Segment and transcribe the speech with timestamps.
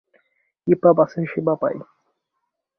[0.67, 1.75] ইপা বাসে সেবা পাই।